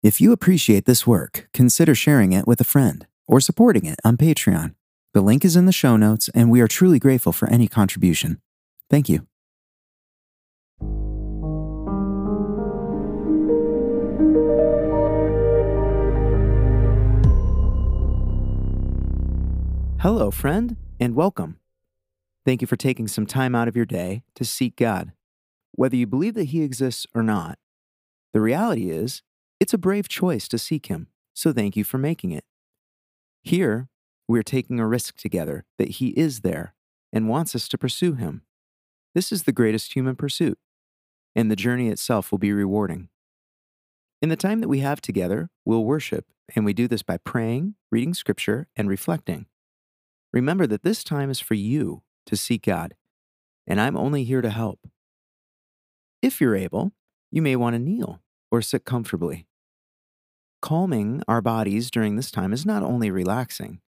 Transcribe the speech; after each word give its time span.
If 0.00 0.20
you 0.20 0.30
appreciate 0.30 0.84
this 0.84 1.08
work, 1.08 1.48
consider 1.52 1.92
sharing 1.92 2.32
it 2.32 2.46
with 2.46 2.60
a 2.60 2.64
friend 2.64 3.04
or 3.26 3.40
supporting 3.40 3.84
it 3.84 3.98
on 4.04 4.16
Patreon. 4.16 4.76
The 5.12 5.20
link 5.20 5.44
is 5.44 5.56
in 5.56 5.66
the 5.66 5.72
show 5.72 5.96
notes, 5.96 6.30
and 6.36 6.52
we 6.52 6.60
are 6.60 6.68
truly 6.68 7.00
grateful 7.00 7.32
for 7.32 7.50
any 7.50 7.66
contribution. 7.66 8.40
Thank 8.88 9.08
you. 9.08 9.26
Hello, 20.00 20.30
friend, 20.30 20.76
and 21.00 21.16
welcome. 21.16 21.58
Thank 22.44 22.60
you 22.60 22.68
for 22.68 22.76
taking 22.76 23.08
some 23.08 23.26
time 23.26 23.56
out 23.56 23.66
of 23.66 23.74
your 23.74 23.84
day 23.84 24.22
to 24.36 24.44
seek 24.44 24.76
God. 24.76 25.10
Whether 25.72 25.96
you 25.96 26.06
believe 26.06 26.34
that 26.34 26.44
He 26.44 26.62
exists 26.62 27.04
or 27.16 27.24
not, 27.24 27.58
the 28.32 28.40
reality 28.40 28.90
is 28.90 29.22
it's 29.60 29.74
a 29.74 29.78
brave 29.78 30.08
choice 30.08 30.48
to 30.48 30.58
seek 30.58 30.86
Him, 30.86 31.08
so 31.34 31.52
thank 31.52 31.76
you 31.76 31.84
for 31.84 31.98
making 31.98 32.30
it. 32.32 32.44
Here, 33.42 33.88
we're 34.28 34.42
taking 34.42 34.78
a 34.78 34.86
risk 34.86 35.16
together 35.16 35.64
that 35.78 35.92
He 35.92 36.08
is 36.10 36.40
there 36.40 36.74
and 37.12 37.28
wants 37.28 37.54
us 37.54 37.68
to 37.68 37.78
pursue 37.78 38.14
Him. 38.14 38.42
This 39.14 39.32
is 39.32 39.44
the 39.44 39.52
greatest 39.52 39.94
human 39.94 40.16
pursuit, 40.16 40.58
and 41.34 41.50
the 41.50 41.56
journey 41.56 41.88
itself 41.88 42.30
will 42.30 42.38
be 42.38 42.52
rewarding. 42.52 43.08
In 44.22 44.28
the 44.28 44.36
time 44.36 44.60
that 44.60 44.68
we 44.68 44.80
have 44.80 45.00
together, 45.00 45.50
we'll 45.64 45.84
worship, 45.84 46.26
and 46.54 46.64
we 46.64 46.72
do 46.72 46.86
this 46.86 47.02
by 47.02 47.16
praying, 47.16 47.74
reading 47.90 48.14
scripture, 48.14 48.68
and 48.76 48.88
reflecting. 48.88 49.46
Remember 50.32 50.66
that 50.66 50.82
this 50.82 51.02
time 51.02 51.30
is 51.30 51.40
for 51.40 51.54
you 51.54 52.02
to 52.26 52.36
seek 52.36 52.66
God, 52.66 52.94
and 53.66 53.80
I'm 53.80 53.96
only 53.96 54.22
here 54.22 54.42
to 54.42 54.50
help. 54.50 54.80
If 56.22 56.40
you're 56.40 56.56
able, 56.56 56.92
you 57.32 57.42
may 57.42 57.56
want 57.56 57.74
to 57.74 57.78
kneel 57.80 58.20
or 58.50 58.62
sit 58.62 58.84
comfortably. 58.84 59.47
Calming 60.60 61.22
our 61.28 61.40
bodies 61.40 61.90
during 61.90 62.16
this 62.16 62.30
time 62.30 62.52
is 62.52 62.66
not 62.66 62.82
only 62.82 63.10
relaxing, 63.10 63.80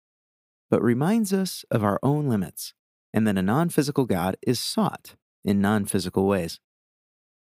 but 0.71 0.83
reminds 0.83 1.33
us 1.33 1.65
of 1.71 1.83
our 1.83 1.99
own 2.03 2.29
limits 2.29 2.75
and 3.15 3.27
that 3.27 3.39
a 3.39 3.43
non 3.43 3.71
physical 3.71 4.05
God 4.05 4.37
is 4.43 4.61
sought 4.61 5.15
in 5.45 5.63
non 5.63 5.87
physical 5.87 6.27
ways. 6.27 6.61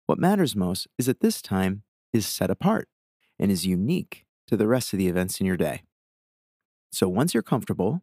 What 0.06 0.20
matters 0.20 0.54
most 0.54 0.86
is 0.96 1.06
that 1.06 1.20
this 1.20 1.42
time 1.42 1.82
is 2.12 2.26
set 2.26 2.50
apart 2.50 2.88
and 3.38 3.50
is 3.50 3.66
unique 3.66 4.24
to 4.46 4.56
the 4.56 4.68
rest 4.68 4.92
of 4.92 4.98
the 4.98 5.08
events 5.08 5.40
in 5.40 5.46
your 5.46 5.56
day. 5.56 5.82
So 6.92 7.08
once 7.08 7.34
you're 7.34 7.42
comfortable, 7.42 8.02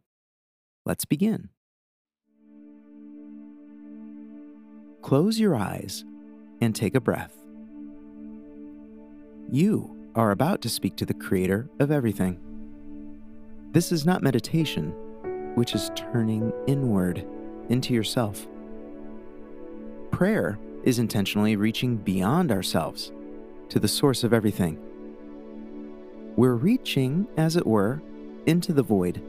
let's 0.84 1.06
begin. 1.06 1.48
Close 5.00 5.40
your 5.40 5.56
eyes 5.56 6.04
and 6.60 6.74
take 6.74 6.94
a 6.94 7.00
breath. 7.00 7.34
You 9.50 10.03
are 10.16 10.30
about 10.30 10.62
to 10.62 10.68
speak 10.68 10.96
to 10.96 11.06
the 11.06 11.14
Creator 11.14 11.68
of 11.80 11.90
everything. 11.90 12.38
This 13.72 13.90
is 13.90 14.06
not 14.06 14.22
meditation, 14.22 14.94
which 15.56 15.74
is 15.74 15.90
turning 15.96 16.52
inward 16.66 17.26
into 17.68 17.92
yourself. 17.92 18.46
Prayer 20.12 20.58
is 20.84 21.00
intentionally 21.00 21.56
reaching 21.56 21.96
beyond 21.96 22.52
ourselves 22.52 23.10
to 23.70 23.80
the 23.80 23.88
source 23.88 24.22
of 24.22 24.32
everything. 24.32 24.78
We're 26.36 26.54
reaching, 26.54 27.26
as 27.36 27.56
it 27.56 27.66
were, 27.66 28.00
into 28.46 28.72
the 28.72 28.82
void. 28.82 29.20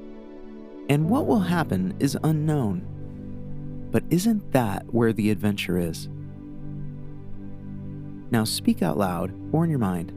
And 0.89 1.09
what 1.09 1.25
will 1.25 1.39
happen 1.39 1.95
is 1.99 2.17
unknown. 2.23 3.87
But 3.91 4.03
isn't 4.11 4.51
that 4.51 4.93
where 4.93 5.13
the 5.13 5.31
adventure 5.31 5.79
is? 5.79 6.09
Now 8.29 8.43
speak 8.43 8.83
out 8.83 8.97
loud 8.97 9.33
or 9.51 9.63
in 9.63 9.69
your 9.69 9.79
mind. 9.79 10.11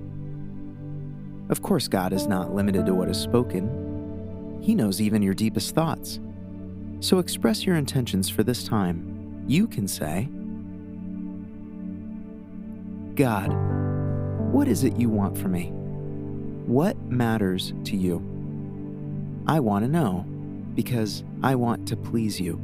Of 1.48 1.62
course, 1.62 1.88
God 1.88 2.12
is 2.12 2.26
not 2.26 2.54
limited 2.54 2.86
to 2.86 2.94
what 2.94 3.08
is 3.08 3.18
spoken, 3.18 4.60
He 4.62 4.74
knows 4.74 5.00
even 5.00 5.22
your 5.22 5.34
deepest 5.34 5.74
thoughts. 5.74 6.20
So 7.00 7.18
express 7.18 7.64
your 7.64 7.76
intentions 7.76 8.28
for 8.28 8.42
this 8.42 8.64
time. 8.64 9.44
You 9.46 9.68
can 9.68 9.86
say, 9.86 10.28
God, 13.14 13.52
what 14.52 14.66
is 14.66 14.82
it 14.82 14.96
you 14.96 15.08
want 15.08 15.38
from 15.38 15.52
me? 15.52 15.70
What 16.66 16.96
matters 17.04 17.72
to 17.84 17.96
you? 17.96 18.16
I 19.46 19.60
want 19.60 19.84
to 19.84 19.90
know 19.90 20.26
because 20.74 21.22
I 21.42 21.54
want 21.54 21.86
to 21.88 21.96
please 21.96 22.40
you. 22.40 22.60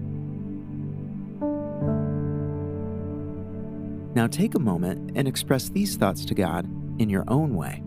Now 4.15 4.27
take 4.27 4.55
a 4.55 4.59
moment 4.59 5.13
and 5.17 5.29
express 5.29 5.69
these 5.69 5.97
thoughts 5.97 6.25
to 6.27 6.35
God 6.35 6.67
in 7.01 7.09
your 7.09 7.25
own 7.29 7.55
way. 7.55 7.84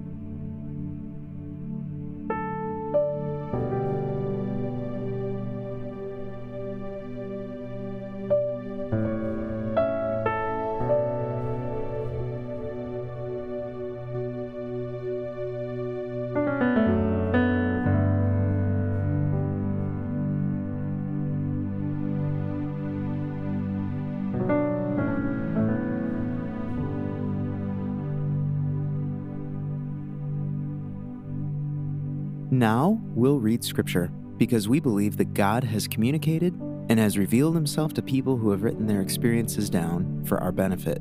Now 32.57 32.99
we'll 33.13 33.39
read 33.39 33.63
scripture 33.63 34.07
because 34.37 34.67
we 34.67 34.79
believe 34.79 35.17
that 35.17 35.35
God 35.35 35.63
has 35.63 35.87
communicated 35.87 36.55
and 36.89 36.97
has 36.97 37.15
revealed 37.15 37.53
himself 37.53 37.93
to 37.93 38.01
people 38.01 38.35
who 38.35 38.49
have 38.49 38.63
written 38.63 38.87
their 38.87 39.01
experiences 39.01 39.69
down 39.69 40.25
for 40.25 40.39
our 40.39 40.51
benefit. 40.51 40.99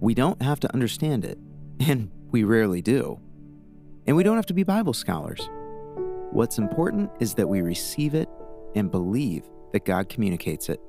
We 0.00 0.14
don't 0.14 0.42
have 0.42 0.58
to 0.60 0.74
understand 0.74 1.24
it, 1.24 1.38
and 1.80 2.10
we 2.32 2.42
rarely 2.42 2.82
do. 2.82 3.20
And 4.08 4.16
we 4.16 4.24
don't 4.24 4.34
have 4.34 4.46
to 4.46 4.54
be 4.54 4.64
Bible 4.64 4.94
scholars. 4.94 5.48
What's 6.32 6.58
important 6.58 7.12
is 7.20 7.34
that 7.34 7.48
we 7.48 7.60
receive 7.60 8.16
it 8.16 8.28
and 8.74 8.90
believe 8.90 9.44
that 9.72 9.84
God 9.84 10.08
communicates 10.08 10.68
it. 10.68 10.80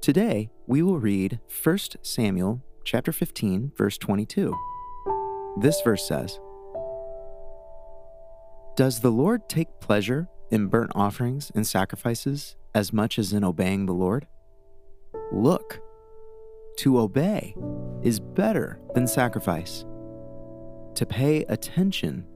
Today, 0.00 0.50
we 0.68 0.82
will 0.82 1.00
read 1.00 1.40
1 1.64 1.78
Samuel 2.02 2.62
chapter 2.84 3.10
15 3.10 3.72
verse 3.76 3.98
22. 3.98 4.54
This 5.58 5.80
verse 5.80 6.06
says, 6.06 6.38
does 8.76 9.00
the 9.00 9.10
Lord 9.10 9.48
take 9.48 9.80
pleasure 9.80 10.28
in 10.50 10.66
burnt 10.66 10.92
offerings 10.94 11.50
and 11.54 11.66
sacrifices 11.66 12.56
as 12.74 12.92
much 12.92 13.18
as 13.18 13.32
in 13.32 13.42
obeying 13.42 13.86
the 13.86 13.94
Lord? 13.94 14.26
Look, 15.32 15.80
to 16.78 16.98
obey 16.98 17.56
is 18.02 18.20
better 18.20 18.78
than 18.94 19.06
sacrifice. 19.06 19.86
To 20.94 21.06
pay 21.08 21.44
attention 21.44 22.26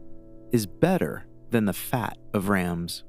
is 0.50 0.64
better 0.64 1.26
than 1.50 1.66
the 1.66 1.74
fat 1.74 2.16
of 2.32 2.48
rams. 2.48 3.04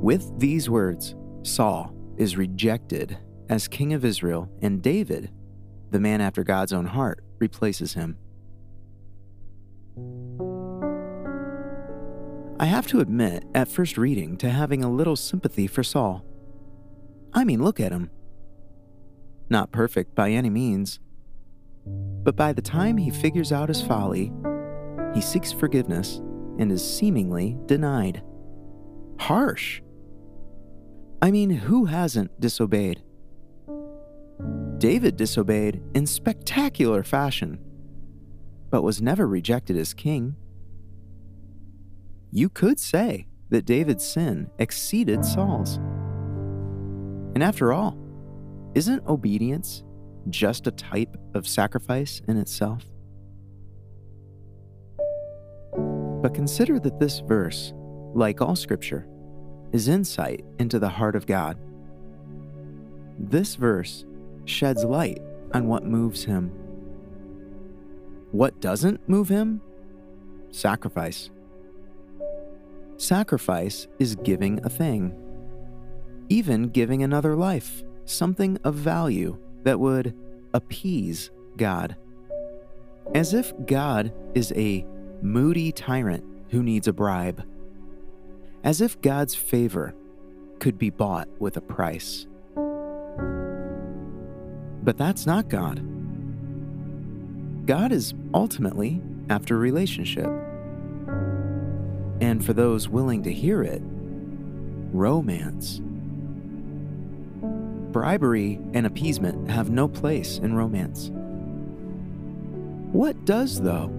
With 0.00 0.38
these 0.38 0.70
words, 0.70 1.16
Saul 1.42 1.92
is 2.16 2.36
rejected 2.36 3.18
as 3.48 3.66
king 3.66 3.92
of 3.92 4.04
Israel, 4.04 4.48
and 4.62 4.80
David, 4.80 5.32
the 5.90 5.98
man 6.00 6.20
after 6.20 6.44
God's 6.44 6.72
own 6.72 6.86
heart, 6.86 7.24
replaces 7.40 7.94
him. 7.94 8.16
I 12.58 12.64
have 12.64 12.86
to 12.88 13.00
admit, 13.00 13.44
at 13.54 13.68
first 13.68 13.98
reading, 13.98 14.38
to 14.38 14.48
having 14.48 14.82
a 14.82 14.90
little 14.90 15.16
sympathy 15.16 15.66
for 15.66 15.82
Saul. 15.82 16.24
I 17.34 17.44
mean, 17.44 17.62
look 17.62 17.80
at 17.80 17.92
him. 17.92 18.10
Not 19.50 19.72
perfect 19.72 20.14
by 20.14 20.30
any 20.30 20.48
means, 20.48 20.98
but 21.84 22.34
by 22.34 22.54
the 22.54 22.62
time 22.62 22.96
he 22.96 23.10
figures 23.10 23.52
out 23.52 23.68
his 23.68 23.82
folly, 23.82 24.32
he 25.14 25.20
seeks 25.20 25.52
forgiveness 25.52 26.16
and 26.58 26.72
is 26.72 26.82
seemingly 26.82 27.58
denied. 27.66 28.22
Harsh. 29.18 29.82
I 31.20 31.30
mean, 31.30 31.50
who 31.50 31.84
hasn't 31.84 32.40
disobeyed? 32.40 33.02
David 34.78 35.16
disobeyed 35.16 35.82
in 35.94 36.06
spectacular 36.06 37.02
fashion, 37.02 37.58
but 38.70 38.82
was 38.82 39.02
never 39.02 39.26
rejected 39.26 39.76
as 39.76 39.92
king 39.92 40.36
you 42.30 42.48
could 42.48 42.78
say 42.78 43.26
that 43.50 43.64
David's 43.64 44.04
sin 44.04 44.50
exceeded 44.58 45.24
Saul's. 45.24 45.76
And 47.34 47.42
after 47.42 47.72
all, 47.72 47.96
isn't 48.74 49.06
obedience 49.06 49.84
just 50.30 50.66
a 50.66 50.72
type 50.72 51.16
of 51.34 51.46
sacrifice 51.46 52.20
in 52.28 52.36
itself? 52.36 52.84
But 56.22 56.34
consider 56.34 56.80
that 56.80 56.98
this 56.98 57.20
verse, 57.20 57.72
like 58.14 58.40
all 58.40 58.56
scripture, 58.56 59.06
is 59.72 59.88
insight 59.88 60.44
into 60.58 60.78
the 60.78 60.88
heart 60.88 61.14
of 61.14 61.26
God. 61.26 61.58
This 63.18 63.54
verse 63.54 64.04
sheds 64.44 64.84
light 64.84 65.22
on 65.54 65.68
what 65.68 65.84
moves 65.84 66.24
him. 66.24 66.50
What 68.32 68.60
doesn't 68.60 69.08
move 69.08 69.28
him? 69.28 69.60
Sacrifice. 70.50 71.30
Sacrifice 72.98 73.88
is 73.98 74.16
giving 74.16 74.64
a 74.64 74.70
thing, 74.70 75.14
even 76.28 76.68
giving 76.68 77.02
another 77.02 77.36
life, 77.36 77.82
something 78.06 78.58
of 78.64 78.74
value 78.74 79.36
that 79.64 79.78
would 79.78 80.14
appease 80.54 81.30
God. 81.56 81.96
As 83.14 83.34
if 83.34 83.52
God 83.66 84.12
is 84.34 84.52
a 84.56 84.86
moody 85.20 85.72
tyrant 85.72 86.24
who 86.50 86.62
needs 86.62 86.88
a 86.88 86.92
bribe. 86.92 87.44
As 88.64 88.80
if 88.80 89.00
God's 89.02 89.34
favor 89.34 89.94
could 90.58 90.78
be 90.78 90.90
bought 90.90 91.28
with 91.38 91.56
a 91.56 91.60
price. 91.60 92.26
But 94.82 94.96
that's 94.96 95.26
not 95.26 95.48
God. 95.48 95.82
God 97.66 97.92
is 97.92 98.14
ultimately 98.32 99.02
after 99.28 99.58
relationship. 99.58 100.30
And 102.20 102.44
for 102.44 102.52
those 102.52 102.88
willing 102.88 103.22
to 103.24 103.32
hear 103.32 103.62
it, 103.62 103.82
romance. 104.92 105.80
Bribery 107.92 108.58
and 108.74 108.86
appeasement 108.86 109.50
have 109.50 109.70
no 109.70 109.88
place 109.88 110.38
in 110.38 110.54
romance. 110.54 111.10
What 112.92 113.24
does, 113.24 113.60
though? 113.60 113.92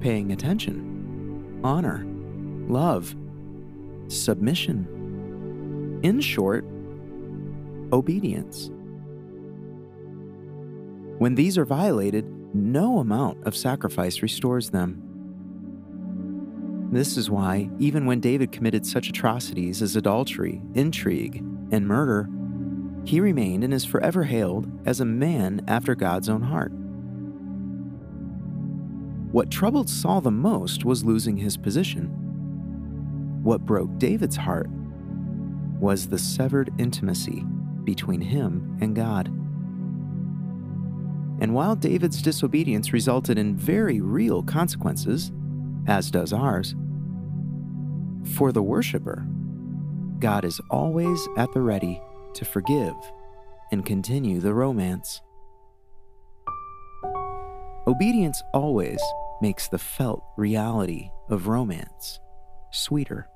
Paying 0.00 0.32
attention, 0.32 1.60
honor, 1.64 2.04
love, 2.68 3.14
submission. 4.08 6.00
In 6.02 6.20
short, 6.20 6.64
obedience. 7.92 8.70
When 11.18 11.34
these 11.34 11.58
are 11.58 11.64
violated, 11.64 12.26
no 12.54 12.98
amount 12.98 13.44
of 13.44 13.56
sacrifice 13.56 14.22
restores 14.22 14.70
them. 14.70 15.02
This 16.90 17.18
is 17.18 17.30
why, 17.30 17.68
even 17.78 18.06
when 18.06 18.20
David 18.20 18.50
committed 18.50 18.86
such 18.86 19.08
atrocities 19.08 19.82
as 19.82 19.94
adultery, 19.94 20.62
intrigue, 20.74 21.44
and 21.70 21.86
murder, 21.86 22.28
he 23.04 23.20
remained 23.20 23.62
and 23.62 23.74
is 23.74 23.84
forever 23.84 24.24
hailed 24.24 24.70
as 24.86 25.00
a 25.00 25.04
man 25.04 25.62
after 25.68 25.94
God's 25.94 26.28
own 26.28 26.42
heart. 26.42 26.72
What 29.32 29.50
troubled 29.50 29.90
Saul 29.90 30.22
the 30.22 30.30
most 30.30 30.86
was 30.86 31.04
losing 31.04 31.36
his 31.36 31.58
position. 31.58 32.06
What 33.42 33.66
broke 33.66 33.98
David's 33.98 34.36
heart 34.36 34.70
was 35.78 36.08
the 36.08 36.18
severed 36.18 36.72
intimacy 36.78 37.44
between 37.84 38.22
him 38.22 38.78
and 38.80 38.96
God. 38.96 39.28
And 41.40 41.54
while 41.54 41.76
David's 41.76 42.20
disobedience 42.22 42.92
resulted 42.92 43.38
in 43.38 43.56
very 43.56 44.00
real 44.00 44.42
consequences, 44.42 45.30
as 45.88 46.10
does 46.10 46.32
ours, 46.32 46.74
for 48.36 48.52
the 48.52 48.62
worshiper, 48.62 49.26
God 50.18 50.44
is 50.44 50.60
always 50.70 51.26
at 51.36 51.52
the 51.52 51.62
ready 51.62 52.00
to 52.34 52.44
forgive 52.44 52.94
and 53.72 53.84
continue 53.84 54.40
the 54.40 54.54
romance. 54.54 55.22
Obedience 57.86 58.42
always 58.52 59.00
makes 59.40 59.68
the 59.68 59.78
felt 59.78 60.22
reality 60.36 61.10
of 61.30 61.46
romance 61.46 62.20
sweeter. 62.70 63.28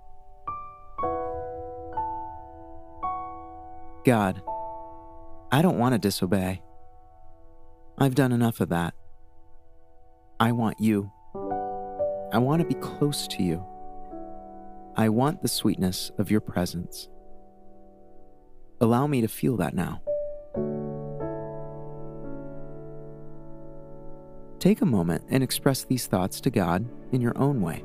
God, 4.05 4.43
I 5.51 5.63
don't 5.63 5.79
want 5.79 5.95
to 5.95 5.99
disobey. 5.99 6.63
I've 7.99 8.15
done 8.15 8.33
enough 8.33 8.61
of 8.61 8.71
that. 8.71 8.95
I 10.41 10.53
want 10.53 10.81
you. 10.81 11.13
I 12.33 12.39
want 12.39 12.63
to 12.63 12.67
be 12.67 12.81
close 12.81 13.29
to 13.29 13.43
you. 13.43 13.63
I 14.97 15.11
want 15.11 15.43
the 15.43 15.49
sweetness 15.49 16.11
of 16.17 16.31
your 16.31 16.41
presence. 16.41 17.11
Allow 18.81 19.07
me 19.07 19.21
to 19.21 19.29
feel 19.29 19.59
that 19.59 19.75
now. 19.75 20.01
Take 24.59 24.81
a 24.81 24.87
moment 24.87 25.25
and 25.29 25.43
express 25.43 25.85
these 25.85 26.07
thoughts 26.07 26.41
to 26.41 26.51
God 26.51 26.89
in 27.13 27.21
your 27.21 27.37
own 27.37 27.61
way. 27.61 27.85